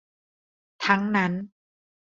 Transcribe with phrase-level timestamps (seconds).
[0.85, 1.31] ทั้งนั้น